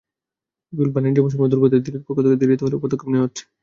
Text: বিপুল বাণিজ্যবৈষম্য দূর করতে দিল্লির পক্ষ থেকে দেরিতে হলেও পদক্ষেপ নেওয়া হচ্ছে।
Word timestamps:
বিপুল 0.73 0.89
বাণিজ্যবৈষম্য 0.95 1.45
দূর 1.49 1.59
করতে 1.61 1.77
দিল্লির 1.77 2.05
পক্ষ 2.05 2.19
থেকে 2.19 2.39
দেরিতে 2.41 2.63
হলেও 2.65 2.83
পদক্ষেপ 2.83 3.09
নেওয়া 3.11 3.25
হচ্ছে। 3.25 3.43